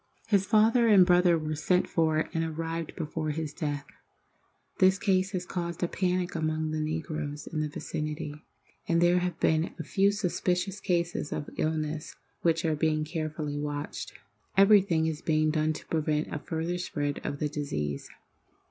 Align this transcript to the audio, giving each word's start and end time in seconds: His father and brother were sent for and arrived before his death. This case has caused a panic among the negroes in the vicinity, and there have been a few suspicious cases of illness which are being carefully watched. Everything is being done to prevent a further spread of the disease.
His 0.29 0.47
father 0.47 0.87
and 0.87 1.05
brother 1.05 1.37
were 1.37 1.53
sent 1.53 1.87
for 1.87 2.27
and 2.33 2.43
arrived 2.43 2.95
before 2.95 3.29
his 3.29 3.53
death. 3.53 3.85
This 4.79 4.97
case 4.97 5.29
has 5.33 5.45
caused 5.45 5.83
a 5.83 5.87
panic 5.87 6.33
among 6.33 6.71
the 6.71 6.79
negroes 6.79 7.45
in 7.45 7.59
the 7.61 7.69
vicinity, 7.69 8.43
and 8.87 8.99
there 8.99 9.19
have 9.19 9.39
been 9.39 9.75
a 9.77 9.83
few 9.83 10.11
suspicious 10.11 10.79
cases 10.79 11.31
of 11.31 11.51
illness 11.55 12.15
which 12.41 12.65
are 12.65 12.75
being 12.75 13.05
carefully 13.05 13.59
watched. 13.59 14.13
Everything 14.57 15.05
is 15.05 15.21
being 15.21 15.51
done 15.51 15.71
to 15.73 15.85
prevent 15.85 16.33
a 16.33 16.39
further 16.39 16.79
spread 16.79 17.21
of 17.23 17.37
the 17.37 17.47
disease. 17.47 18.09